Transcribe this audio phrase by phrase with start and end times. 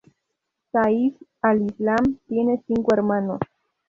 [0.71, 3.37] Saif al Islam tiene cinco hermanos.